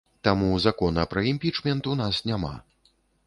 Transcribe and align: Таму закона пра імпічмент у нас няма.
Таму 0.27 0.47
закона 0.63 1.03
пра 1.11 1.23
імпічмент 1.33 1.91
у 1.93 1.95
нас 2.01 2.23
няма. 2.31 2.53